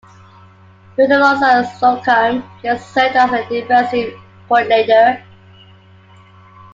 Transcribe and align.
He 0.97 1.01
worked 1.03 1.13
alongside 1.13 1.61
Slocum, 1.77 2.41
who 2.41 2.61
then 2.63 2.79
served 2.79 3.15
as 3.17 3.29
the 3.29 3.45
defensive 3.51 4.19
coordinator. 4.47 5.23